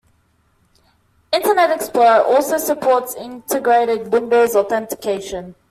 [1.31, 5.53] Internet Explorer also supports Integrated Windows Authentication.